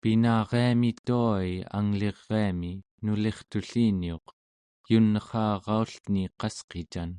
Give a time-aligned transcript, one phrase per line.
[0.00, 2.72] Pinariami tua-i angliriami
[3.04, 4.26] nulirtulliniuq
[4.90, 7.10] yun'erraraullni qasqican.